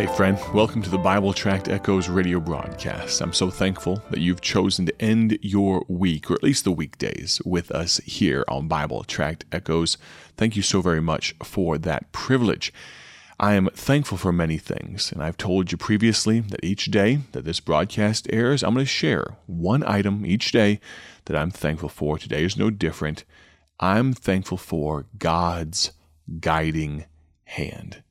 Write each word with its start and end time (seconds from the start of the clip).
Hey, 0.00 0.06
friend, 0.16 0.38
welcome 0.54 0.80
to 0.80 0.88
the 0.88 0.96
Bible 0.96 1.34
Tract 1.34 1.68
Echoes 1.68 2.08
radio 2.08 2.40
broadcast. 2.40 3.20
I'm 3.20 3.34
so 3.34 3.50
thankful 3.50 4.02
that 4.08 4.20
you've 4.20 4.40
chosen 4.40 4.86
to 4.86 4.98
end 4.98 5.38
your 5.42 5.84
week, 5.88 6.30
or 6.30 6.34
at 6.36 6.42
least 6.42 6.64
the 6.64 6.72
weekdays, 6.72 7.38
with 7.44 7.70
us 7.70 7.98
here 8.06 8.42
on 8.48 8.66
Bible 8.66 9.04
Tract 9.04 9.44
Echoes. 9.52 9.98
Thank 10.38 10.56
you 10.56 10.62
so 10.62 10.80
very 10.80 11.02
much 11.02 11.34
for 11.42 11.76
that 11.76 12.12
privilege. 12.12 12.72
I 13.38 13.52
am 13.52 13.68
thankful 13.74 14.16
for 14.16 14.32
many 14.32 14.56
things, 14.56 15.12
and 15.12 15.22
I've 15.22 15.36
told 15.36 15.70
you 15.70 15.76
previously 15.76 16.40
that 16.40 16.64
each 16.64 16.86
day 16.86 17.18
that 17.32 17.44
this 17.44 17.60
broadcast 17.60 18.26
airs, 18.32 18.62
I'm 18.62 18.72
going 18.72 18.86
to 18.86 18.90
share 18.90 19.36
one 19.44 19.84
item 19.86 20.24
each 20.24 20.50
day 20.50 20.80
that 21.26 21.36
I'm 21.36 21.50
thankful 21.50 21.90
for. 21.90 22.16
Today 22.16 22.44
is 22.44 22.56
no 22.56 22.70
different. 22.70 23.24
I'm 23.78 24.14
thankful 24.14 24.56
for 24.56 25.04
God's 25.18 25.92
guiding 26.40 27.04
hand. 27.44 28.02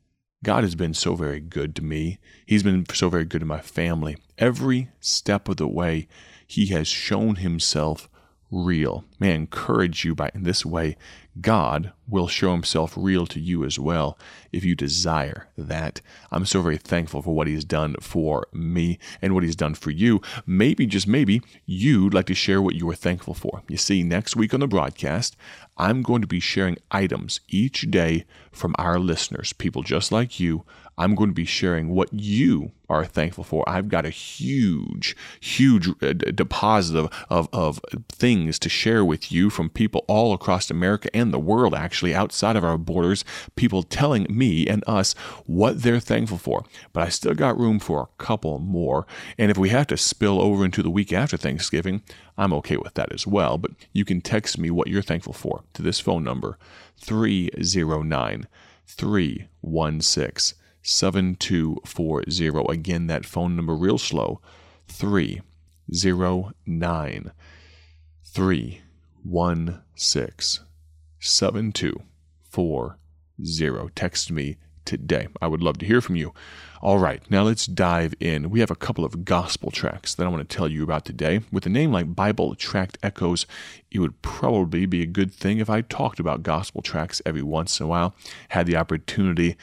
God 0.43 0.63
has 0.63 0.75
been 0.75 0.93
so 0.93 1.15
very 1.15 1.41
good 1.41 1.75
to 1.75 1.83
me. 1.83 2.17
He's 2.45 2.63
been 2.63 2.85
so 2.93 3.09
very 3.09 3.25
good 3.25 3.39
to 3.39 3.45
my 3.45 3.59
family. 3.59 4.17
Every 4.37 4.89
step 5.01 5.49
of 5.49 5.57
the 5.57 5.67
way, 5.67 6.07
He 6.47 6.67
has 6.67 6.87
shown 6.87 7.35
Himself 7.35 8.09
real. 8.49 9.03
May 9.19 9.31
I 9.31 9.35
encourage 9.35 10.05
you 10.05 10.15
by 10.15 10.31
in 10.33 10.43
this 10.43 10.65
way, 10.65 10.95
God 11.41 11.91
will 12.09 12.27
show 12.27 12.51
himself 12.51 12.93
real 12.95 13.25
to 13.27 13.39
you 13.39 13.63
as 13.63 13.77
well 13.77 14.17
if 14.51 14.63
you 14.63 14.75
desire 14.75 15.47
that. 15.57 16.01
I'm 16.31 16.45
so 16.45 16.61
very 16.61 16.77
thankful 16.77 17.21
for 17.21 17.35
what 17.35 17.47
he's 17.47 17.63
done 17.63 17.95
for 18.01 18.47
me 18.51 18.99
and 19.21 19.33
what 19.33 19.43
he's 19.43 19.55
done 19.55 19.75
for 19.75 19.91
you. 19.91 20.21
Maybe, 20.45 20.85
just 20.85 21.07
maybe, 21.07 21.41
you'd 21.65 22.13
like 22.13 22.25
to 22.27 22.33
share 22.33 22.61
what 22.61 22.75
you 22.75 22.89
are 22.89 22.95
thankful 22.95 23.33
for. 23.33 23.63
You 23.67 23.77
see, 23.77 24.03
next 24.03 24.35
week 24.35 24.53
on 24.53 24.59
the 24.59 24.67
broadcast, 24.67 25.35
I'm 25.77 26.01
going 26.01 26.21
to 26.21 26.27
be 26.27 26.39
sharing 26.39 26.77
items 26.91 27.39
each 27.47 27.89
day 27.89 28.25
from 28.51 28.75
our 28.77 28.99
listeners, 28.99 29.53
people 29.53 29.83
just 29.83 30.11
like 30.11 30.39
you. 30.39 30.65
I'm 30.97 31.15
going 31.15 31.29
to 31.29 31.33
be 31.35 31.45
sharing 31.45 31.89
what 31.89 32.09
you 32.11 32.73
are 32.89 33.05
thankful 33.05 33.45
for. 33.45 33.63
I've 33.67 33.87
got 33.87 34.05
a 34.05 34.09
huge, 34.09 35.15
huge 35.39 35.87
uh, 36.03 36.11
deposit 36.11 36.97
of, 36.97 37.09
of, 37.29 37.49
of 37.53 37.79
things 38.09 38.59
to 38.59 38.67
share 38.67 39.05
with 39.05 39.31
you 39.31 39.49
from 39.49 39.69
people 39.69 40.03
all 40.09 40.33
across 40.33 40.69
America 40.69 41.09
and 41.15 41.33
the 41.33 41.39
world, 41.39 41.73
actually, 41.73 41.98
outside 42.07 42.55
of 42.55 42.63
our 42.63 42.77
borders. 42.77 43.25
People 43.55 43.83
telling 43.83 44.25
me 44.29 44.67
and 44.67 44.83
us 44.87 45.13
what 45.45 45.81
they're 45.81 45.99
thankful 45.99 46.37
for. 46.37 46.63
But 46.93 47.03
I 47.03 47.09
still 47.09 47.33
got 47.33 47.57
room 47.57 47.79
for 47.79 48.01
a 48.01 48.23
couple 48.23 48.59
more. 48.59 49.05
And 49.37 49.51
if 49.51 49.57
we 49.57 49.69
have 49.69 49.87
to 49.87 49.97
spill 49.97 50.41
over 50.41 50.65
into 50.65 50.83
the 50.83 50.89
week 50.89 51.13
after 51.13 51.37
Thanksgiving, 51.37 52.01
I'm 52.37 52.53
okay 52.53 52.77
with 52.77 52.93
that 52.95 53.11
as 53.11 53.27
well. 53.27 53.57
But 53.57 53.71
you 53.93 54.05
can 54.05 54.21
text 54.21 54.57
me 54.57 54.71
what 54.71 54.87
you're 54.87 55.01
thankful 55.01 55.33
for 55.33 55.63
to 55.73 55.81
this 55.81 55.99
phone 55.99 56.23
number 56.23 56.57
309 56.97 58.47
316 58.87 60.57
7240. 60.81 62.73
Again, 62.73 63.07
that 63.07 63.25
phone 63.25 63.55
number 63.55 63.75
real 63.75 63.97
slow 63.97 64.39
309 64.87 67.31
316 68.23 70.68
7240. 71.19 73.89
Text 73.95 74.31
me 74.31 74.57
today. 74.89 75.27
I 75.39 75.47
would 75.47 75.61
love 75.61 75.77
to 75.77 75.85
hear 75.85 76.01
from 76.01 76.15
you. 76.15 76.33
All 76.81 76.97
right, 76.97 77.21
now 77.29 77.43
let's 77.43 77.67
dive 77.67 78.15
in. 78.19 78.49
We 78.49 78.61
have 78.61 78.71
a 78.71 78.75
couple 78.75 79.05
of 79.05 79.23
gospel 79.23 79.69
tracts 79.69 80.15
that 80.15 80.25
I 80.25 80.29
want 80.29 80.47
to 80.47 80.55
tell 80.55 80.67
you 80.67 80.81
about 80.81 81.05
today. 81.05 81.41
With 81.51 81.65
a 81.65 81.69
name 81.69 81.91
like 81.91 82.15
Bible 82.15 82.55
Tract 82.55 82.97
Echoes, 83.03 83.45
it 83.91 83.99
would 83.99 84.21
probably 84.21 84.85
be 84.85 85.03
a 85.03 85.05
good 85.05 85.31
thing 85.31 85.59
if 85.59 85.69
I 85.69 85.81
talked 85.81 86.19
about 86.19 86.41
gospel 86.41 86.81
tracts 86.81 87.21
every 87.25 87.43
once 87.43 87.79
in 87.79 87.85
a 87.85 87.89
while, 87.89 88.15
had 88.49 88.65
the 88.65 88.77
opportunity. 88.77 89.57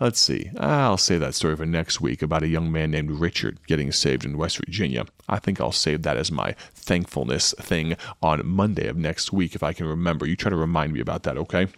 Let's 0.00 0.18
see, 0.18 0.50
I'll 0.58 0.96
save 0.96 1.20
that 1.20 1.34
story 1.34 1.54
for 1.54 1.66
next 1.66 2.00
week 2.00 2.22
about 2.22 2.42
a 2.42 2.48
young 2.48 2.72
man 2.72 2.90
named 2.90 3.12
Richard 3.12 3.58
getting 3.68 3.92
saved 3.92 4.24
in 4.24 4.38
West 4.38 4.56
Virginia. 4.56 5.04
I 5.28 5.38
think 5.38 5.60
I'll 5.60 5.72
save 5.72 6.02
that 6.02 6.16
as 6.16 6.32
my 6.32 6.56
thankfulness 6.74 7.54
thing 7.60 7.96
on 8.20 8.44
Monday 8.46 8.88
of 8.88 8.96
next 8.96 9.32
week 9.32 9.54
if 9.54 9.62
I 9.62 9.74
can 9.74 9.86
remember. 9.86 10.26
You 10.26 10.34
try 10.34 10.50
to 10.50 10.56
remind 10.56 10.92
me 10.92 11.00
about 11.00 11.22
that, 11.24 11.36
okay? 11.36 11.68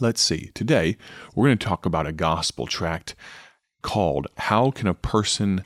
Let's 0.00 0.20
see. 0.20 0.50
Today, 0.54 0.96
we're 1.36 1.46
going 1.46 1.58
to 1.58 1.64
talk 1.64 1.86
about 1.86 2.08
a 2.08 2.12
gospel 2.12 2.66
tract 2.66 3.14
called 3.80 4.26
How 4.38 4.72
Can 4.72 4.88
a 4.88 4.94
Person 4.94 5.64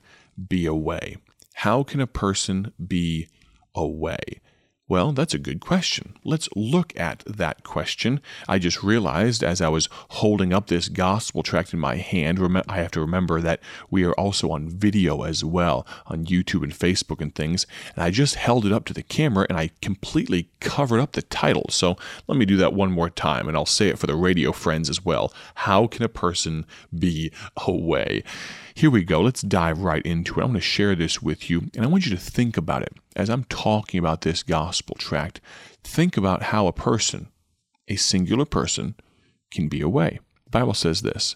Be 0.48 0.66
A 0.66 0.74
Way? 0.74 1.16
How 1.54 1.82
can 1.82 1.98
a 1.98 2.06
person 2.06 2.74
be 2.86 3.28
a 3.74 3.86
way? 3.86 4.42
Well, 4.88 5.12
that's 5.12 5.34
a 5.34 5.38
good 5.38 5.60
question. 5.60 6.14
Let's 6.24 6.48
look 6.56 6.98
at 6.98 7.22
that 7.26 7.62
question. 7.62 8.22
I 8.48 8.58
just 8.58 8.82
realized 8.82 9.44
as 9.44 9.60
I 9.60 9.68
was 9.68 9.86
holding 9.92 10.54
up 10.54 10.68
this 10.68 10.88
gospel 10.88 11.42
tract 11.42 11.74
in 11.74 11.78
my 11.78 11.96
hand, 11.96 12.38
I 12.68 12.76
have 12.78 12.90
to 12.92 13.00
remember 13.00 13.42
that 13.42 13.60
we 13.90 14.04
are 14.04 14.14
also 14.14 14.50
on 14.50 14.70
video 14.70 15.24
as 15.24 15.44
well 15.44 15.86
on 16.06 16.24
YouTube 16.24 16.62
and 16.62 16.72
Facebook 16.72 17.20
and 17.20 17.34
things. 17.34 17.66
And 17.94 18.02
I 18.02 18.10
just 18.10 18.36
held 18.36 18.64
it 18.64 18.72
up 18.72 18.86
to 18.86 18.94
the 18.94 19.02
camera 19.02 19.44
and 19.50 19.58
I 19.58 19.72
completely 19.82 20.48
covered 20.60 21.00
up 21.00 21.12
the 21.12 21.22
title. 21.22 21.66
So 21.68 21.98
let 22.26 22.38
me 22.38 22.46
do 22.46 22.56
that 22.56 22.72
one 22.72 22.90
more 22.90 23.10
time 23.10 23.46
and 23.46 23.58
I'll 23.58 23.66
say 23.66 23.88
it 23.88 23.98
for 23.98 24.06
the 24.06 24.16
radio 24.16 24.52
friends 24.52 24.88
as 24.88 25.04
well. 25.04 25.34
How 25.56 25.86
can 25.86 26.02
a 26.02 26.08
person 26.08 26.64
be 26.98 27.30
a 27.66 27.72
way? 27.72 28.24
Here 28.78 28.92
we 28.92 29.02
go. 29.02 29.22
Let's 29.22 29.42
dive 29.42 29.80
right 29.80 30.06
into 30.06 30.38
it. 30.38 30.44
I'm 30.44 30.50
going 30.50 30.60
to 30.60 30.60
share 30.60 30.94
this 30.94 31.20
with 31.20 31.50
you, 31.50 31.68
and 31.74 31.84
I 31.84 31.88
want 31.88 32.06
you 32.06 32.12
to 32.12 32.16
think 32.16 32.56
about 32.56 32.82
it. 32.82 32.94
As 33.16 33.28
I'm 33.28 33.42
talking 33.42 33.98
about 33.98 34.20
this 34.20 34.44
gospel 34.44 34.94
tract, 34.94 35.40
think 35.82 36.16
about 36.16 36.44
how 36.44 36.68
a 36.68 36.72
person, 36.72 37.26
a 37.88 37.96
singular 37.96 38.44
person, 38.44 38.94
can 39.50 39.66
be 39.66 39.80
a 39.80 39.88
way. 39.88 40.20
The 40.44 40.50
Bible 40.50 40.74
says 40.74 41.02
this 41.02 41.34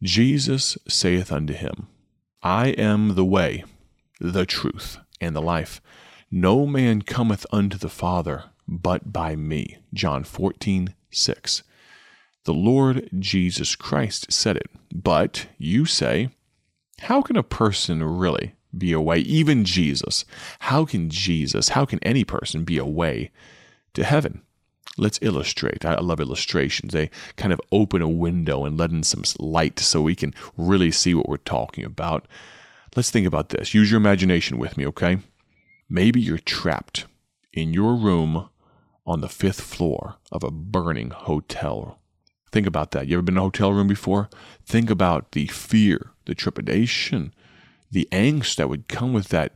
Jesus 0.00 0.78
saith 0.86 1.32
unto 1.32 1.52
him, 1.52 1.88
I 2.44 2.68
am 2.68 3.16
the 3.16 3.24
way, 3.24 3.64
the 4.20 4.46
truth, 4.46 4.98
and 5.20 5.34
the 5.34 5.42
life. 5.42 5.80
No 6.30 6.64
man 6.64 7.02
cometh 7.02 7.44
unto 7.50 7.76
the 7.76 7.88
Father 7.88 8.44
but 8.68 9.12
by 9.12 9.34
me. 9.34 9.78
John 9.92 10.22
14, 10.22 10.94
6. 11.10 11.64
The 12.44 12.54
Lord 12.54 13.08
Jesus 13.18 13.74
Christ 13.74 14.30
said 14.30 14.56
it. 14.56 14.70
But 14.94 15.48
you 15.58 15.84
say, 15.84 16.30
how 17.00 17.22
can 17.22 17.36
a 17.36 17.42
person 17.42 18.02
really 18.02 18.54
be 18.76 18.92
a 18.92 19.00
way? 19.00 19.18
Even 19.18 19.64
Jesus. 19.64 20.24
How 20.60 20.84
can 20.84 21.10
Jesus, 21.10 21.70
how 21.70 21.84
can 21.84 21.98
any 22.02 22.24
person 22.24 22.64
be 22.64 22.78
a 22.78 22.84
way 22.84 23.30
to 23.94 24.04
heaven? 24.04 24.42
Let's 24.98 25.18
illustrate. 25.20 25.84
I 25.84 25.96
love 26.00 26.20
illustrations. 26.20 26.92
They 26.92 27.10
kind 27.36 27.52
of 27.52 27.60
open 27.70 28.00
a 28.00 28.08
window 28.08 28.64
and 28.64 28.78
let 28.78 28.90
in 28.90 29.02
some 29.02 29.24
light 29.38 29.78
so 29.78 30.00
we 30.00 30.14
can 30.14 30.34
really 30.56 30.90
see 30.90 31.12
what 31.14 31.28
we're 31.28 31.36
talking 31.36 31.84
about. 31.84 32.26
Let's 32.94 33.10
think 33.10 33.26
about 33.26 33.50
this. 33.50 33.74
Use 33.74 33.90
your 33.90 34.00
imagination 34.00 34.56
with 34.56 34.78
me, 34.78 34.86
okay? 34.86 35.18
Maybe 35.88 36.20
you're 36.20 36.38
trapped 36.38 37.04
in 37.52 37.74
your 37.74 37.94
room 37.94 38.48
on 39.06 39.20
the 39.20 39.28
fifth 39.28 39.60
floor 39.60 40.16
of 40.32 40.42
a 40.42 40.50
burning 40.50 41.10
hotel. 41.10 42.00
Think 42.56 42.66
about 42.66 42.92
that. 42.92 43.06
You 43.06 43.18
ever 43.18 43.22
been 43.22 43.34
in 43.34 43.40
a 43.40 43.42
hotel 43.42 43.70
room 43.70 43.86
before? 43.86 44.30
Think 44.64 44.88
about 44.88 45.32
the 45.32 45.46
fear 45.48 46.12
the 46.24 46.34
trepidation, 46.34 47.34
the 47.90 48.08
angst 48.10 48.56
that 48.56 48.70
would 48.70 48.88
come 48.88 49.12
with 49.12 49.28
that 49.28 49.54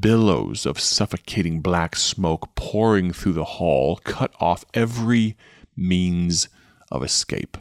billows 0.00 0.66
of 0.66 0.80
suffocating 0.80 1.60
black 1.60 1.94
smoke 1.94 2.52
pouring 2.56 3.12
through 3.12 3.34
the 3.34 3.44
hall 3.44 4.00
cut 4.02 4.34
off 4.40 4.64
every 4.74 5.36
means 5.76 6.48
of 6.90 7.04
escape. 7.04 7.56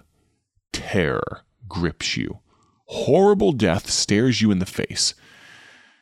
Terror 0.73 1.41
grips 1.67 2.17
you. 2.17 2.39
Horrible 2.85 3.51
death 3.51 3.91
stares 3.91 4.41
you 4.41 4.49
in 4.49 4.57
the 4.57 4.65
face. 4.65 5.13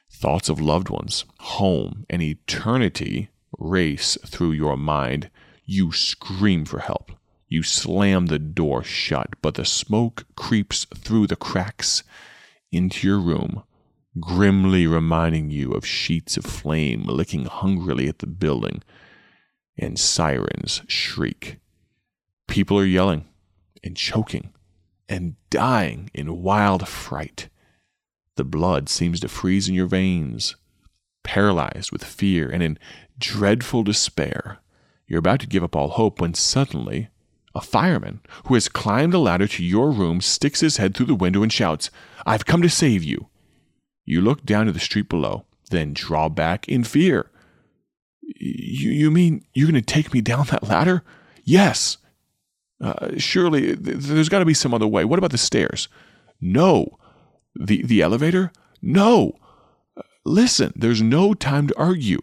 Thoughts 0.09 0.47
of 0.47 0.61
loved 0.61 0.87
ones, 0.87 1.25
home, 1.39 2.05
and 2.09 2.21
eternity 2.21 3.31
race 3.59 4.17
through 4.25 4.53
your 4.53 4.77
mind. 4.77 5.29
You 5.65 5.91
scream 5.91 6.63
for 6.63 6.79
help. 6.79 7.11
You 7.47 7.63
slam 7.63 8.25
the 8.25 8.39
door 8.39 8.83
shut, 8.83 9.35
but 9.41 9.55
the 9.55 9.65
smoke 9.65 10.25
creeps 10.35 10.85
through 10.95 11.27
the 11.27 11.35
cracks 11.35 12.03
into 12.71 13.07
your 13.07 13.19
room, 13.19 13.63
grimly 14.19 14.85
reminding 14.85 15.49
you 15.49 15.71
of 15.71 15.85
sheets 15.85 16.35
of 16.35 16.45
flame 16.45 17.03
licking 17.03 17.45
hungrily 17.45 18.07
at 18.09 18.19
the 18.19 18.27
building, 18.27 18.83
and 19.77 19.97
sirens 19.97 20.81
shriek. 20.87 21.59
People 22.47 22.77
are 22.77 22.85
yelling 22.85 23.25
and 23.83 23.95
choking 23.95 24.53
and 25.07 25.35
dying 25.49 26.09
in 26.13 26.41
wild 26.41 26.87
fright. 26.87 27.49
The 28.35 28.43
blood 28.43 28.89
seems 28.89 29.19
to 29.21 29.27
freeze 29.27 29.69
in 29.69 29.75
your 29.75 29.87
veins. 29.87 30.55
Paralyzed 31.23 31.91
with 31.91 32.03
fear 32.03 32.49
and 32.49 32.61
in 32.61 32.77
dreadful 33.17 33.83
despair, 33.83 34.59
you're 35.07 35.19
about 35.19 35.39
to 35.41 35.47
give 35.47 35.63
up 35.63 35.75
all 35.75 35.89
hope 35.89 36.19
when 36.19 36.33
suddenly 36.33 37.09
a 37.57 37.61
fireman 37.61 38.21
who 38.45 38.53
has 38.53 38.69
climbed 38.69 39.13
a 39.13 39.19
ladder 39.19 39.47
to 39.47 39.63
your 39.63 39.91
room 39.91 40.21
sticks 40.21 40.59
his 40.61 40.77
head 40.77 40.95
through 40.95 41.07
the 41.07 41.15
window 41.15 41.41
and 41.43 41.51
shouts, 41.51 41.89
I've 42.25 42.45
come 42.45 42.61
to 42.61 42.69
save 42.69 43.03
you. 43.03 43.27
You 44.05 44.21
look 44.21 44.45
down 44.45 44.67
to 44.67 44.71
the 44.71 44.79
street 44.79 45.09
below, 45.09 45.45
then 45.71 45.93
draw 45.93 46.29
back 46.29 46.69
in 46.69 46.83
fear. 46.83 47.31
You, 48.21 48.91
you 48.91 49.11
mean 49.11 49.43
you're 49.53 49.69
going 49.69 49.81
to 49.81 49.93
take 49.93 50.13
me 50.13 50.21
down 50.21 50.45
that 50.47 50.67
ladder? 50.67 51.03
Yes. 51.43 51.97
Uh, 52.79 53.17
surely 53.17 53.73
there's 53.73 54.29
got 54.29 54.39
to 54.39 54.45
be 54.45 54.53
some 54.53 54.73
other 54.73 54.87
way. 54.87 55.03
What 55.03 55.19
about 55.19 55.31
the 55.31 55.37
stairs? 55.37 55.89
No. 56.39 56.99
The, 57.55 57.83
the 57.83 58.01
elevator? 58.01 58.51
No! 58.81 59.33
Listen, 60.23 60.73
there's 60.75 61.01
no 61.01 61.33
time 61.33 61.67
to 61.67 61.77
argue. 61.77 62.19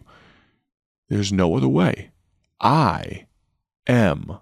There's 1.09 1.33
no 1.33 1.57
other 1.57 1.67
way. 1.67 2.11
I 2.61 3.25
am 3.87 4.39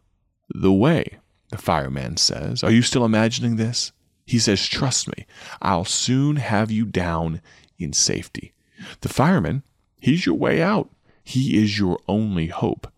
the 0.53 0.71
way, 0.71 1.19
the 1.49 1.57
fireman 1.57 2.17
says. 2.17 2.63
Are 2.63 2.71
you 2.71 2.81
still 2.81 3.05
imagining 3.05 3.55
this? 3.55 3.91
He 4.25 4.39
says, 4.39 4.65
Trust 4.65 5.07
me, 5.07 5.25
I'll 5.61 5.85
soon 5.85 6.37
have 6.37 6.71
you 6.71 6.85
down 6.85 7.41
in 7.77 7.93
safety. 7.93 8.53
The 9.01 9.09
fireman, 9.09 9.63
he's 9.99 10.25
your 10.25 10.35
way 10.35 10.61
out. 10.61 10.89
He 11.23 11.61
is 11.61 11.79
your 11.79 11.99
only 12.07 12.47
hope. 12.47 12.91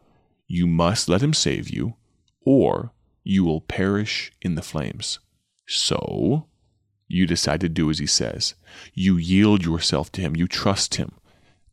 You 0.47 0.67
must 0.67 1.09
let 1.09 1.21
him 1.21 1.33
save 1.33 1.69
you, 1.69 1.95
or 2.41 2.91
you 3.23 3.43
will 3.43 3.61
perish 3.61 4.31
in 4.41 4.55
the 4.55 4.61
flames. 4.61 5.19
So, 5.67 6.47
you 7.07 7.25
decide 7.25 7.61
to 7.61 7.69
do 7.69 7.89
as 7.89 7.99
he 7.99 8.05
says. 8.05 8.55
You 8.93 9.17
yield 9.17 9.65
yourself 9.65 10.11
to 10.13 10.21
him. 10.21 10.35
You 10.35 10.47
trust 10.47 10.95
him. 10.95 11.13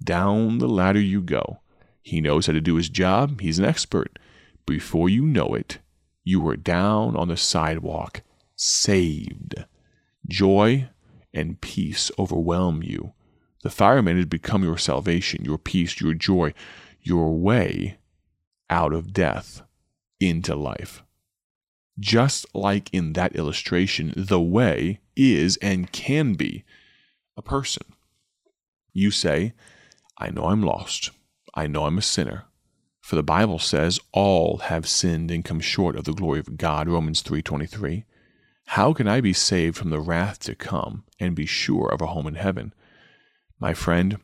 Down 0.03 0.59
the 0.59 0.69
ladder 0.69 1.01
you 1.01 1.21
go. 1.21 1.61
He 2.03 2.21
knows 2.21 2.47
how 2.47 2.53
to 2.53 2.61
do 2.61 2.77
his 2.77 2.89
job. 2.89 3.41
He's 3.41 3.59
an 3.59 3.65
expert. 3.65 4.19
Before 4.67 5.09
you 5.09 5.25
know 5.25 5.55
it, 5.55 5.79
you 6.25 6.47
are 6.49 6.57
down 6.57 7.17
on 7.17 7.29
the 7.29 7.37
sidewalk, 7.37 8.23
saved. 8.57 9.65
Joy 10.29 10.89
and 11.35 11.61
peace 11.61 12.11
overwhelm 12.19 12.83
you. 12.83 13.13
The 13.63 13.71
fireman 13.71 14.17
has 14.17 14.27
become 14.27 14.63
your 14.63 14.79
salvation, 14.79 15.45
your 15.45 15.59
peace, 15.59 16.01
your 16.01 16.15
joy, 16.15 16.53
your 17.01 17.37
way 17.37 17.99
out 18.71 18.93
of 18.93 19.13
death 19.13 19.63
into 20.21 20.55
life. 20.55 21.03
Just 21.99 22.47
like 22.55 22.89
in 22.93 23.13
that 23.13 23.37
illustration, 23.37 24.13
the 24.17 24.41
way 24.41 25.01
is 25.15 25.57
and 25.59 25.93
can 25.93 26.35
be 26.35 26.65
a 27.37 27.43
person. 27.43 27.85
You 28.93 29.11
say, 29.11 29.53
I 30.19 30.31
know 30.31 30.47
I'm 30.47 30.63
lost. 30.63 31.11
I 31.55 31.67
know 31.67 31.85
I'm 31.85 31.99
a 31.99 32.03
sinner. 32.03 32.45
For 33.03 33.17
the 33.17 33.23
Bible 33.25 33.59
says 33.59 33.99
all 34.13 34.59
have 34.59 34.89
sinned 34.89 35.33
and 35.33 35.45
come 35.45 35.61
short 35.61 35.97
of 35.97 36.05
the 36.05 36.13
glory 36.13 36.39
of 36.39 36.57
God, 36.57 36.89
Romans 36.89 37.21
3:23. 37.21 38.05
How 38.67 38.93
can 38.93 39.09
I 39.09 39.21
be 39.21 39.33
saved 39.33 39.77
from 39.77 39.91
the 39.91 40.01
wrath 40.01 40.39
to 40.41 40.55
come 40.55 41.05
and 41.19 41.35
be 41.35 41.45
sure 41.45 41.93
of 41.93 42.01
a 42.01 42.07
home 42.07 42.29
in 42.29 42.37
heaven? 42.37 42.73
My 43.59 43.75
friend, 43.75 44.19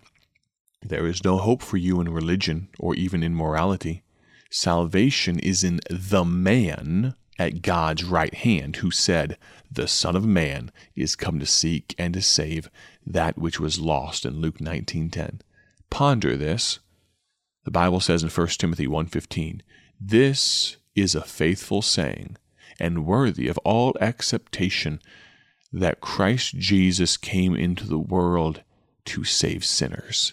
there 0.81 1.07
is 1.07 1.25
no 1.25 1.39
hope 1.39 1.61
for 1.61 1.77
you 1.77 2.01
in 2.01 2.09
religion 2.09 2.69
or 2.79 2.95
even 2.95 3.25
in 3.25 3.35
morality. 3.35 4.05
Salvation 4.49 5.41
is 5.41 5.65
in 5.65 5.81
the 5.91 6.25
man 6.25 7.17
at 7.37 7.63
God's 7.63 8.05
right 8.05 8.33
hand 8.33 8.77
who 8.77 8.93
said, 8.93 9.37
The 9.71 9.89
Son 9.89 10.15
of 10.15 10.25
Man 10.25 10.71
is 10.95 11.17
come 11.17 11.41
to 11.41 11.47
seek 11.47 11.97
and 11.99 12.15
to 12.15 12.23
save 12.23 12.71
that 13.05 13.37
which 13.37 13.59
was 13.59 13.81
lost 13.81 14.25
in 14.25 14.41
Luke 14.41 14.61
19:10. 14.61 15.41
Ponder 15.91 16.37
this. 16.37 16.79
The 17.69 17.73
Bible 17.73 18.01
says 18.01 18.23
in 18.23 18.31
1 18.31 18.47
Timothy 18.57 18.87
1:15, 18.87 19.61
This 20.01 20.79
is 20.95 21.15
a 21.15 21.21
faithful 21.21 21.83
saying 21.83 22.39
and 22.81 23.05
worthy 23.05 23.47
of 23.47 23.59
all 23.59 23.95
acceptation 24.01 25.03
that 25.71 26.01
Christ 26.01 26.57
Jesus 26.57 27.19
came 27.19 27.55
into 27.55 27.87
the 27.87 27.99
world 27.99 28.63
to 29.05 29.23
save 29.23 29.67
sinners. 29.67 30.33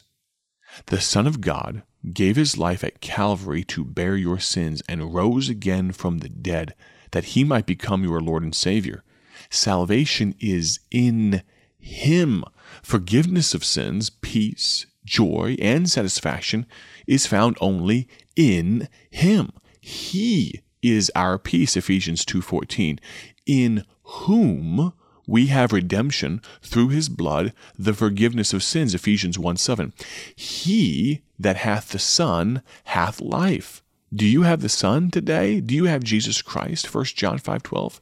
The 0.86 1.02
Son 1.02 1.28
of 1.28 1.42
God 1.42 1.84
gave 2.14 2.38
his 2.38 2.58
life 2.58 2.86
at 2.86 3.02
Calvary 3.02 3.66
to 3.66 3.84
bear 3.84 4.16
your 4.16 4.40
sins 4.40 4.82
and 4.88 5.14
rose 5.14 5.50
again 5.50 5.92
from 5.92 6.20
the 6.20 6.30
dead 6.30 6.74
that 7.12 7.36
he 7.36 7.44
might 7.44 7.66
become 7.66 8.06
your 8.06 8.22
Lord 8.22 8.44
and 8.44 8.56
Savior. 8.56 9.04
Salvation 9.50 10.36
is 10.40 10.80
in 10.90 11.44
him. 11.78 12.46
Forgiveness 12.82 13.54
of 13.54 13.66
sins, 13.66 14.10
peace, 14.10 14.86
joy, 15.06 15.56
and 15.60 15.90
satisfaction 15.90 16.66
is 17.07 17.28
found 17.28 17.57
only 17.62 18.07
in 18.36 18.90
him. 19.10 19.52
He 19.80 20.62
is 20.81 21.12
our 21.16 21.38
peace, 21.38 21.78
Ephesians 21.78 22.25
2:14, 22.25 23.00
in 23.46 23.86
whom 24.04 24.94
we 25.28 25.48
have 25.48 25.72
redemption 25.74 26.42
through 26.62 26.90
his 26.90 27.10
blood, 27.10 27.54
the 27.78 27.94
forgiveness 27.94 28.54
of 28.54 28.63
sins, 28.63 28.94
Ephesians 28.94 29.40
1 29.40 29.57
7. 29.57 29.94
He 30.36 31.22
that 31.40 31.58
hath 31.58 31.90
the 31.90 32.00
Son 32.00 32.62
hath 32.86 33.22
life. 33.22 33.81
Do 34.13 34.25
you 34.25 34.44
have 34.44 34.62
the 34.62 34.69
Son 34.69 35.12
today? 35.12 35.60
Do 35.60 35.75
you 35.75 35.86
have 35.86 36.04
Jesus 36.04 36.42
Christ? 36.42 36.94
1 36.94 37.06
John 37.16 37.38
5 37.38 37.63
12. 37.63 38.01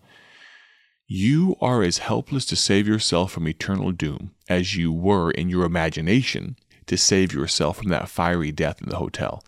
You 1.07 1.55
are 1.61 1.83
as 1.83 1.99
helpless 1.99 2.45
to 2.45 2.55
save 2.55 2.87
yourself 2.87 3.31
from 3.31 3.47
eternal 3.47 3.91
doom 3.91 4.31
as 4.49 4.75
you 4.75 4.91
were 4.91 5.31
in 5.31 5.49
your 5.49 5.63
imagination 5.63 6.55
to 6.87 6.97
save 6.97 7.33
yourself 7.33 7.77
from 7.77 7.89
that 7.89 8.09
fiery 8.09 8.51
death 8.51 8.81
in 8.81 8.89
the 8.89 8.97
hotel. 8.97 9.43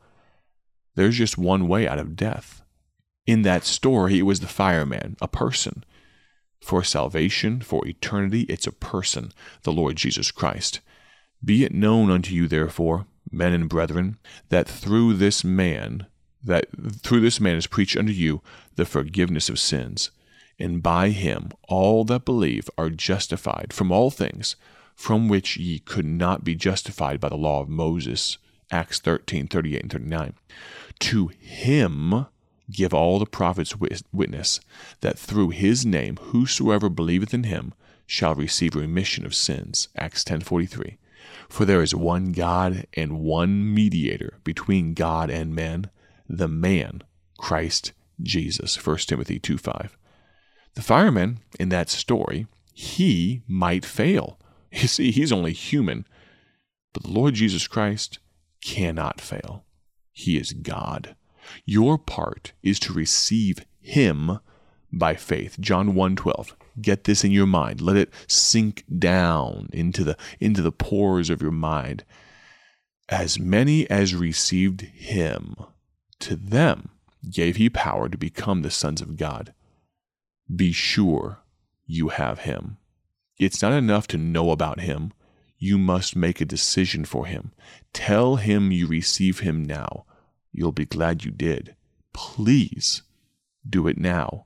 There's 0.96 1.18
just 1.18 1.38
one 1.38 1.68
way 1.68 1.88
out 1.88 2.00
of 2.00 2.16
death. 2.16 2.62
In 3.28 3.42
that 3.42 3.64
story, 3.64 4.20
it 4.20 4.24
was 4.24 4.40
the 4.40 4.48
fireman, 4.48 5.18
a 5.22 5.28
person. 5.28 5.84
For 6.62 6.84
salvation, 6.84 7.62
for 7.62 7.86
eternity, 7.88 8.42
it's 8.44 8.68
a 8.68 8.72
person, 8.72 9.32
the 9.64 9.74
Lord 9.74 9.96
Jesus 9.96 10.32
Christ. 10.32 10.80
Be 11.44 11.64
it 11.64 11.74
known 11.74 12.10
unto 12.10 12.34
you, 12.34 12.48
therefore, 12.48 13.06
men 13.32 13.54
and 13.54 13.70
brethren, 13.70 14.18
that 14.50 14.68
through 14.68 15.16
this 15.16 15.44
man, 15.44 16.08
that 16.44 16.68
through 17.02 17.22
this 17.22 17.40
man 17.40 17.58
is 17.58 17.68
preached 17.68 17.98
unto 17.98 18.12
you 18.12 18.42
the 18.76 18.86
forgiveness 18.86 19.50
of 19.50 19.60
sins, 19.60 20.12
and 20.58 20.82
by 20.82 21.10
him 21.10 21.50
all 21.68 22.04
that 22.06 22.26
believe 22.26 22.70
are 22.78 22.90
justified 22.90 23.74
from 23.74 23.92
all 23.92 24.10
things 24.10 24.56
from 24.96 25.28
which 25.28 25.58
ye 25.58 25.80
could 25.80 26.06
not 26.06 26.44
be 26.44 26.56
justified 26.56 27.20
by 27.20 27.30
the 27.30 27.36
law 27.36 27.62
of 27.62 27.70
Moses. 27.70 28.38
Acts 28.72 29.00
13, 29.00 29.48
38 29.48 29.82
and 29.82 29.92
39. 29.92 30.34
To 31.00 31.28
him 31.28 32.26
give 32.72 32.94
all 32.94 33.20
the 33.20 33.26
prophets 33.26 33.76
witness 33.78 34.60
that 35.02 35.20
through 35.20 35.50
his 35.50 35.86
name 35.86 36.18
whosoever 36.18 36.90
believeth 36.90 37.34
in 37.34 37.44
him 37.44 37.74
shall 38.08 38.34
receive 38.34 38.76
remission 38.76 39.26
of 39.26 39.36
sins. 39.36 39.90
Acts 39.96 40.24
10:43. 40.24 40.98
For 41.50 41.66
there 41.66 41.84
is 41.84 41.94
one 41.94 42.32
God 42.32 42.88
and 42.94 43.20
one 43.20 43.74
mediator 43.74 44.40
between 44.44 44.94
God 44.94 45.30
and 45.30 45.54
men, 45.54 45.90
the 46.28 46.48
man, 46.48 47.04
Christ 47.38 47.92
Jesus. 48.22 48.76
1 48.76 49.08
Timothy 49.08 49.40
2:5. 49.40 49.98
The 50.74 50.82
fireman 50.82 51.40
in 51.60 51.70
that 51.70 51.90
story, 51.90 52.48
he 52.74 53.42
might 53.48 53.86
fail. 53.86 54.40
You 54.82 54.89
see, 54.89 55.12
he's 55.12 55.32
only 55.32 55.53
human, 55.53 56.05
but 56.94 57.03
the 57.03 57.12
Lord 57.12 57.34
Jesus 57.36 57.65
Christ 57.65 58.20
cannot 58.62 59.22
fail. 59.22 59.63
He 60.12 60.38
is 60.38 60.51
God. 60.51 61.15
Your 61.65 61.98
part 61.98 62.51
is 62.62 62.77
to 62.79 62.94
receive 62.94 63.65
him 63.79 64.39
by 64.91 65.15
faith. 65.15 65.58
John 65.60 65.94
1:12. 65.94 66.55
Get 66.82 67.05
this 67.05 67.24
in 67.24 67.32
your 67.32 67.46
mind. 67.46 67.79
Let 67.79 67.96
it 67.96 68.13
sink 68.27 68.84
down 69.00 69.70
into 69.72 70.03
the 70.03 70.17
into 70.41 70.62
the 70.62 70.74
pores 70.74 71.29
of 71.29 71.41
your 71.41 71.51
mind. 71.51 72.03
As 73.08 73.39
many 73.39 73.89
as 73.89 74.13
received 74.13 74.82
him, 74.82 75.55
to 76.20 76.36
them 76.36 76.89
gave 77.29 77.55
he 77.55 77.70
power 77.70 78.10
to 78.10 78.17
become 78.17 78.62
the 78.62 78.72
sons 78.72 79.01
of 79.01 79.15
God. 79.15 79.53
Be 80.53 80.72
sure 80.72 81.39
you 81.86 82.10
have 82.10 82.39
him. 82.39 82.77
It's 83.38 83.62
not 83.62 83.74
enough 83.74 84.08
to 84.08 84.18
know 84.18 84.51
about 84.51 84.80
him. 84.80 85.12
You 85.58 85.77
must 85.77 86.15
make 86.15 86.39
a 86.39 86.46
decision 86.46 87.04
for 87.06 87.25
him. 87.25 87.51
Tell 87.92 88.38
him 88.38 88.72
you 88.72 88.88
receive 88.88 89.39
him 89.39 89.63
now. 89.63 90.06
You'll 90.51 90.72
be 90.72 90.86
glad 90.86 91.25
you 91.25 91.32
did. 91.32 91.75
Please 92.13 93.01
do 93.70 93.88
it 93.88 93.98
now. 93.98 94.46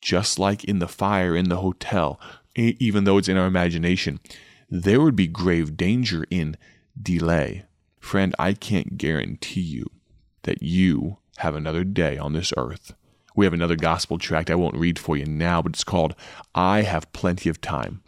Just 0.00 0.38
like 0.38 0.64
in 0.64 0.78
the 0.78 0.88
fire 0.88 1.34
in 1.34 1.48
the 1.48 1.56
hotel, 1.56 2.20
even 2.54 3.04
though 3.04 3.18
it's 3.18 3.28
in 3.28 3.36
our 3.36 3.46
imagination, 3.46 4.20
there 4.68 5.00
would 5.00 5.16
be 5.16 5.26
grave 5.26 5.76
danger 5.76 6.24
in 6.30 6.56
delay. 7.00 7.64
Friend, 7.98 8.34
I 8.38 8.52
can't 8.52 8.96
guarantee 8.96 9.60
you 9.60 9.86
that 10.42 10.62
you 10.62 11.18
have 11.38 11.54
another 11.54 11.84
day 11.84 12.16
on 12.16 12.32
this 12.32 12.52
earth. 12.56 12.94
We 13.34 13.44
have 13.44 13.52
another 13.52 13.76
gospel 13.76 14.18
tract 14.18 14.50
I 14.50 14.54
won't 14.54 14.76
read 14.76 14.98
for 14.98 15.16
you 15.16 15.26
now, 15.26 15.62
but 15.62 15.72
it's 15.72 15.84
called 15.84 16.14
I 16.54 16.82
Have 16.82 17.12
Plenty 17.12 17.48
of 17.48 17.60
Time 17.60 18.02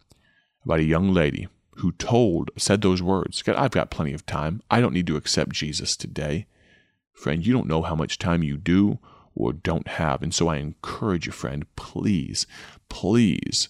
about 0.64 0.80
a 0.80 0.84
young 0.84 1.12
lady 1.12 1.48
who 1.76 1.92
told, 1.92 2.50
said 2.56 2.82
those 2.82 3.02
words 3.02 3.42
God, 3.42 3.56
I've 3.56 3.70
got 3.70 3.90
plenty 3.90 4.12
of 4.12 4.26
time. 4.26 4.62
I 4.70 4.80
don't 4.80 4.94
need 4.94 5.06
to 5.08 5.16
accept 5.16 5.52
Jesus 5.52 5.96
today. 5.96 6.46
Friend, 7.12 7.44
you 7.44 7.52
don't 7.52 7.68
know 7.68 7.82
how 7.82 7.94
much 7.94 8.18
time 8.18 8.42
you 8.42 8.56
do 8.56 8.98
or 9.34 9.52
don't 9.52 9.88
have. 9.88 10.22
And 10.22 10.34
so 10.34 10.48
I 10.48 10.56
encourage 10.56 11.26
you, 11.26 11.32
friend, 11.32 11.64
please, 11.76 12.46
please 12.88 13.68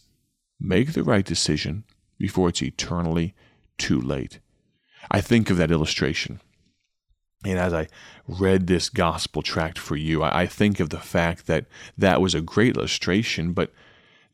make 0.59 0.93
the 0.93 1.05
right 1.05 1.25
decision 1.25 1.85
before 2.19 2.49
it's 2.49 2.63
eternally 2.63 3.35
too 3.79 4.01
late. 4.01 4.39
I 5.11 5.21
think 5.21 5.51
of 5.51 5.57
that 5.57 5.71
illustration. 5.71 6.41
And 7.45 7.59
as 7.59 7.73
I 7.73 7.89
read 8.29 8.67
this 8.67 8.89
gospel 8.89 9.43
tract 9.43 9.79
for 9.79 9.97
you, 9.97 10.23
I 10.23 10.47
think 10.47 10.79
of 10.79 10.91
the 10.91 11.01
fact 11.01 11.47
that 11.47 11.67
that 11.99 12.21
was 12.21 12.35
a 12.35 12.41
great 12.41 12.77
illustration, 12.77 13.53
but 13.53 13.73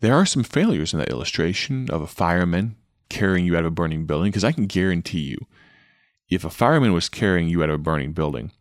there 0.00 0.14
are 0.14 0.26
some 0.26 0.42
failures 0.42 0.92
in 0.92 0.98
that 0.98 1.10
illustration 1.10 1.90
of 1.90 2.02
a 2.02 2.06
fireman 2.06 2.76
carrying 3.08 3.44
you 3.44 3.56
out 3.56 3.64
of 3.64 3.66
a 3.66 3.70
burning 3.70 4.06
building? 4.06 4.30
Because 4.30 4.44
I 4.44 4.52
can 4.52 4.66
guarantee 4.66 5.20
you, 5.20 5.46
if 6.28 6.44
a 6.44 6.50
fireman 6.50 6.92
was 6.92 7.08
carrying 7.08 7.48
you 7.48 7.62
out 7.62 7.70
of 7.70 7.76
a 7.76 7.82
burning 7.82 8.12
building, 8.12 8.52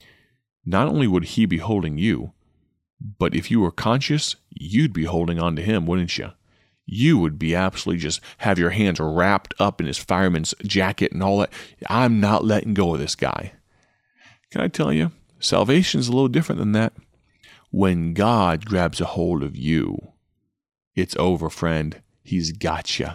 not 0.66 0.88
only 0.88 1.08
would 1.08 1.26
he 1.26 1.46
be 1.46 1.58
holding 1.58 1.98
you, 1.98 2.34
but 3.20 3.36
if 3.36 3.52
you 3.52 3.60
were 3.60 3.72
conscious, 3.72 4.36
you'd 4.50 4.94
be 4.94 5.06
holding 5.06 5.40
on 5.40 5.56
to 5.56 5.62
him, 5.62 5.86
wouldn't 5.86 6.18
you? 6.18 6.32
You 6.86 7.18
would 7.18 7.38
be 7.38 7.54
absolutely 7.54 8.02
just 8.02 8.22
have 8.40 8.58
your 8.58 8.70
hands 8.72 9.00
wrapped 9.00 9.54
up 9.60 9.82
in 9.82 9.88
his 9.88 9.98
fireman's 9.98 10.56
jacket 10.64 11.12
and 11.12 11.22
all 11.22 11.40
that. 11.40 11.52
I'm 11.90 12.20
not 12.20 12.46
letting 12.46 12.74
go 12.74 12.94
of 12.94 13.00
this 13.00 13.16
guy. 13.16 13.52
Can 14.52 14.62
I 14.62 14.70
tell 14.70 14.94
you, 14.94 15.12
salvation 15.40 16.00
is 16.00 16.08
a 16.08 16.12
little 16.12 16.30
different 16.30 16.60
than 16.60 16.72
that. 16.72 16.94
When 17.70 18.14
God 18.14 18.66
grabs 18.66 19.02
a 19.02 19.06
hold 19.06 19.44
of 19.44 19.58
you, 19.58 20.14
it's 20.98 21.16
over, 21.18 21.50
friend. 21.50 22.02
He's 22.24 22.52
got 22.52 23.00
you. 23.00 23.10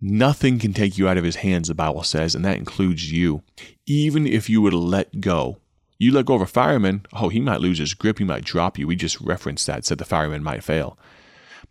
Nothing 0.00 0.58
can 0.58 0.72
take 0.72 0.96
you 0.96 1.08
out 1.08 1.18
of 1.18 1.24
his 1.24 1.36
hands, 1.36 1.68
the 1.68 1.74
Bible 1.74 2.04
says, 2.04 2.34
and 2.34 2.44
that 2.44 2.56
includes 2.56 3.12
you. 3.12 3.42
Even 3.86 4.26
if 4.26 4.48
you 4.48 4.62
would 4.62 4.72
let 4.72 5.20
go, 5.20 5.58
you 5.98 6.12
let 6.12 6.26
go 6.26 6.34
of 6.34 6.40
a 6.40 6.46
fireman, 6.46 7.04
oh, 7.12 7.28
he 7.28 7.40
might 7.40 7.60
lose 7.60 7.78
his 7.78 7.94
grip, 7.94 8.18
he 8.18 8.24
might 8.24 8.44
drop 8.44 8.78
you. 8.78 8.86
We 8.86 8.96
just 8.96 9.20
referenced 9.20 9.66
that, 9.66 9.84
said 9.84 9.98
the 9.98 10.04
fireman 10.04 10.42
might 10.42 10.64
fail. 10.64 10.96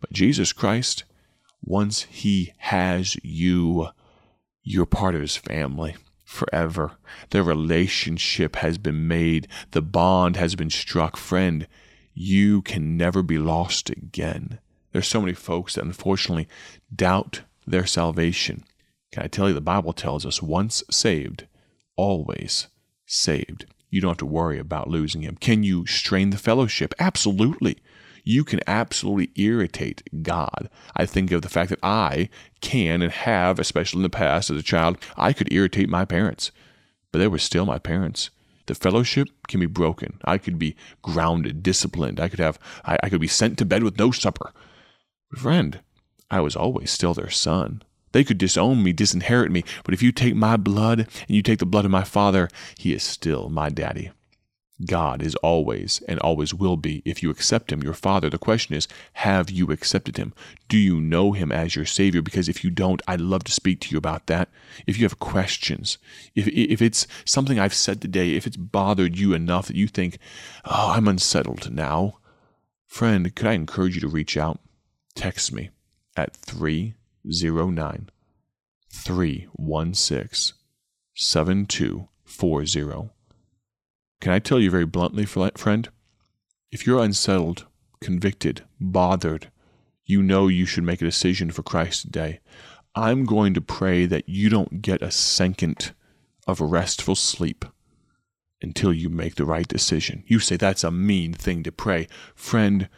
But 0.00 0.12
Jesus 0.12 0.52
Christ, 0.52 1.04
once 1.62 2.02
he 2.02 2.52
has 2.58 3.16
you, 3.22 3.88
you're 4.62 4.86
part 4.86 5.14
of 5.14 5.20
his 5.20 5.36
family 5.36 5.96
forever. 6.24 6.92
The 7.30 7.42
relationship 7.42 8.56
has 8.56 8.78
been 8.78 9.08
made, 9.08 9.48
the 9.70 9.82
bond 9.82 10.36
has 10.36 10.54
been 10.54 10.70
struck. 10.70 11.16
Friend, 11.16 11.66
you 12.14 12.60
can 12.62 12.96
never 12.96 13.22
be 13.22 13.38
lost 13.38 13.88
again. 13.90 14.58
There's 14.92 15.08
so 15.08 15.20
many 15.20 15.32
folks 15.32 15.74
that 15.74 15.84
unfortunately 15.84 16.48
doubt 16.94 17.42
their 17.66 17.86
salvation. 17.86 18.64
Can 19.10 19.22
I 19.22 19.26
tell 19.26 19.48
you, 19.48 19.54
the 19.54 19.60
Bible 19.60 19.92
tells 19.92 20.24
us 20.24 20.42
once 20.42 20.82
saved, 20.90 21.46
always 21.96 22.68
saved. 23.06 23.66
You 23.90 24.00
don't 24.00 24.10
have 24.10 24.18
to 24.18 24.26
worry 24.26 24.58
about 24.58 24.88
losing 24.88 25.22
him. 25.22 25.36
Can 25.36 25.62
you 25.62 25.86
strain 25.86 26.30
the 26.30 26.38
fellowship? 26.38 26.94
Absolutely. 26.98 27.78
You 28.24 28.44
can 28.44 28.60
absolutely 28.66 29.30
irritate 29.36 30.02
God. 30.22 30.70
I 30.96 31.06
think 31.06 31.30
of 31.32 31.42
the 31.42 31.48
fact 31.48 31.70
that 31.70 31.80
I 31.82 32.28
can 32.60 33.02
and 33.02 33.12
have, 33.12 33.58
especially 33.58 33.98
in 33.98 34.04
the 34.04 34.10
past 34.10 34.50
as 34.50 34.58
a 34.58 34.62
child, 34.62 34.96
I 35.16 35.32
could 35.32 35.52
irritate 35.52 35.88
my 35.88 36.04
parents, 36.04 36.52
but 37.10 37.18
they 37.18 37.28
were 37.28 37.38
still 37.38 37.66
my 37.66 37.78
parents. 37.78 38.30
The 38.66 38.74
fellowship 38.74 39.28
can 39.48 39.60
be 39.60 39.66
broken. 39.66 40.20
I 40.24 40.38
could 40.38 40.58
be 40.58 40.76
grounded, 41.02 41.62
disciplined. 41.62 42.20
I 42.20 42.28
could 42.28 42.38
have, 42.38 42.58
I, 42.84 42.96
I 43.02 43.08
could 43.08 43.20
be 43.20 43.26
sent 43.26 43.58
to 43.58 43.64
bed 43.64 43.82
with 43.82 43.98
no 43.98 44.12
supper. 44.12 44.52
Friend, 45.34 45.80
I 46.30 46.40
was 46.40 46.56
always 46.56 46.90
still 46.90 47.14
their 47.14 47.30
son. 47.30 47.82
They 48.12 48.24
could 48.24 48.38
disown 48.38 48.82
me, 48.82 48.92
disinherit 48.92 49.50
me, 49.50 49.64
but 49.84 49.94
if 49.94 50.02
you 50.02 50.12
take 50.12 50.34
my 50.34 50.56
blood 50.56 51.00
and 51.00 51.30
you 51.30 51.42
take 51.42 51.58
the 51.58 51.66
blood 51.66 51.86
of 51.86 51.90
my 51.90 52.04
father, 52.04 52.48
he 52.78 52.92
is 52.92 53.02
still 53.02 53.48
my 53.48 53.70
daddy. 53.70 54.10
God 54.84 55.22
is 55.22 55.34
always 55.36 56.02
and 56.08 56.18
always 56.20 56.52
will 56.52 56.76
be 56.76 57.02
if 57.04 57.22
you 57.22 57.30
accept 57.30 57.72
him, 57.72 57.82
your 57.82 57.94
father. 57.94 58.28
The 58.28 58.38
question 58.38 58.74
is, 58.74 58.88
have 59.14 59.50
you 59.50 59.70
accepted 59.70 60.16
him? 60.16 60.34
Do 60.68 60.76
you 60.76 61.00
know 61.00 61.32
him 61.32 61.52
as 61.52 61.76
your 61.76 61.84
savior? 61.84 62.20
Because 62.20 62.48
if 62.48 62.64
you 62.64 62.70
don't, 62.70 63.00
I'd 63.06 63.20
love 63.20 63.44
to 63.44 63.52
speak 63.52 63.80
to 63.82 63.90
you 63.90 63.98
about 63.98 64.26
that. 64.26 64.48
If 64.86 64.98
you 64.98 65.04
have 65.04 65.20
questions, 65.20 65.98
if, 66.34 66.48
if 66.48 66.82
it's 66.82 67.06
something 67.24 67.58
I've 67.58 67.74
said 67.74 68.00
today, 68.00 68.34
if 68.34 68.46
it's 68.46 68.56
bothered 68.56 69.16
you 69.16 69.34
enough 69.34 69.68
that 69.68 69.76
you 69.76 69.86
think, 69.86 70.18
oh, 70.64 70.92
I'm 70.94 71.08
unsettled 71.08 71.70
now, 71.70 72.18
friend, 72.86 73.34
could 73.34 73.46
I 73.46 73.52
encourage 73.52 73.94
you 73.94 74.00
to 74.00 74.08
reach 74.08 74.36
out? 74.36 74.58
Text 75.14 75.52
me 75.52 75.70
at 76.16 76.36
309 76.36 78.10
316 78.90 80.54
7240. 81.14 83.10
Can 84.20 84.32
I 84.32 84.38
tell 84.38 84.60
you 84.60 84.70
very 84.70 84.86
bluntly, 84.86 85.26
friend? 85.26 85.88
If 86.70 86.86
you're 86.86 87.02
unsettled, 87.02 87.66
convicted, 88.00 88.62
bothered, 88.80 89.50
you 90.04 90.22
know 90.22 90.48
you 90.48 90.66
should 90.66 90.84
make 90.84 91.02
a 91.02 91.06
decision 91.06 91.50
for 91.50 91.62
Christ 91.62 92.02
today. 92.02 92.40
I'm 92.94 93.24
going 93.24 93.54
to 93.54 93.60
pray 93.60 94.06
that 94.06 94.28
you 94.28 94.48
don't 94.48 94.82
get 94.82 95.02
a 95.02 95.10
second 95.10 95.92
of 96.46 96.60
restful 96.60 97.14
sleep 97.14 97.64
until 98.60 98.92
you 98.92 99.08
make 99.08 99.34
the 99.34 99.44
right 99.44 99.66
decision. 99.66 100.24
You 100.26 100.38
say 100.38 100.56
that's 100.56 100.84
a 100.84 100.90
mean 100.90 101.32
thing 101.32 101.62
to 101.62 101.72
pray. 101.72 102.08
Friend, 102.34 102.88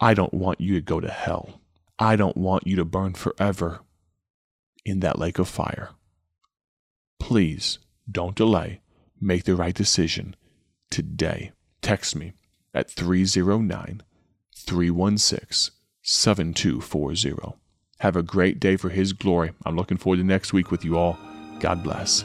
I 0.00 0.14
don't 0.14 0.34
want 0.34 0.60
you 0.60 0.74
to 0.74 0.80
go 0.80 1.00
to 1.00 1.08
hell. 1.08 1.60
I 1.98 2.16
don't 2.16 2.36
want 2.36 2.66
you 2.66 2.76
to 2.76 2.84
burn 2.84 3.14
forever 3.14 3.80
in 4.84 5.00
that 5.00 5.18
lake 5.18 5.38
of 5.38 5.48
fire. 5.48 5.90
Please 7.18 7.78
don't 8.10 8.36
delay. 8.36 8.80
Make 9.20 9.44
the 9.44 9.56
right 9.56 9.74
decision 9.74 10.36
today. 10.90 11.52
Text 11.80 12.14
me 12.14 12.32
at 12.74 12.90
309 12.90 14.02
316 14.54 15.74
7240. 16.02 17.56
Have 18.00 18.16
a 18.16 18.22
great 18.22 18.60
day 18.60 18.76
for 18.76 18.90
His 18.90 19.12
glory. 19.12 19.52
I'm 19.64 19.76
looking 19.76 19.96
forward 19.96 20.18
to 20.18 20.24
next 20.24 20.52
week 20.52 20.70
with 20.70 20.84
you 20.84 20.98
all. 20.98 21.18
God 21.58 21.82
bless. 21.82 22.24